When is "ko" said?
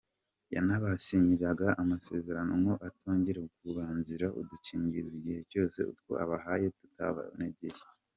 2.65-2.73